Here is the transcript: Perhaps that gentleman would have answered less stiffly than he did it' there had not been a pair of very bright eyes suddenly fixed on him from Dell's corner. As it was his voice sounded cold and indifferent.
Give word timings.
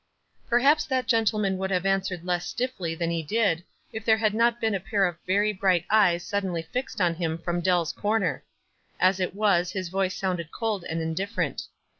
Perhaps 0.47 0.85
that 0.85 1.05
gentleman 1.07 1.59
would 1.59 1.69
have 1.69 1.85
answered 1.85 2.25
less 2.25 2.47
stiffly 2.47 2.95
than 2.95 3.11
he 3.11 3.21
did 3.21 3.63
it' 3.93 4.03
there 4.03 4.17
had 4.17 4.33
not 4.33 4.59
been 4.59 4.73
a 4.73 4.79
pair 4.79 5.05
of 5.05 5.17
very 5.27 5.53
bright 5.53 5.85
eyes 5.91 6.23
suddenly 6.25 6.63
fixed 6.63 6.99
on 6.99 7.13
him 7.13 7.37
from 7.37 7.61
Dell's 7.61 7.91
corner. 7.93 8.43
As 8.99 9.19
it 9.19 9.35
was 9.35 9.73
his 9.73 9.89
voice 9.89 10.17
sounded 10.17 10.51
cold 10.51 10.83
and 10.85 11.03
indifferent. 11.03 11.67